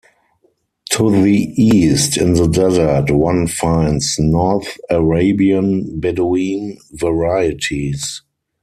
To 0.93 1.11
the 1.11 1.53
East, 1.61 2.17
in 2.17 2.33
the 2.33 2.47
desert, 2.47 3.11
one 3.11 3.45
finds 3.45 4.17
North 4.17 4.79
Arabian 4.89 5.99
Bedouin 5.99 6.79
varieties. 6.93 8.23